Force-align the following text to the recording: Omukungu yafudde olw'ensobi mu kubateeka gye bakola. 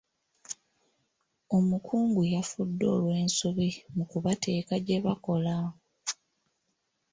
Omukungu 1.57 2.21
yafudde 2.33 2.85
olw'ensobi 2.95 3.67
mu 3.95 4.03
kubateeka 4.11 4.75
gye 4.85 4.97
bakola. 5.05 5.57